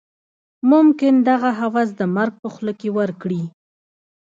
ممکن 0.71 1.13
دغه 1.29 1.49
هوس 1.59 1.89
د 1.99 2.01
مرګ 2.15 2.33
په 2.41 2.47
خوله 2.53 2.73
کې 2.79 2.89
ورکړي. 2.97 3.43